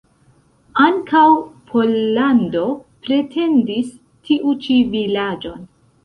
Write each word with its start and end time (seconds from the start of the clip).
Ankaŭ 0.83 1.25
Pollando 1.71 2.63
pretendis 3.07 3.91
tiu 4.31 4.55
ĉi 4.65 4.79
vilaĝon. 4.95 5.61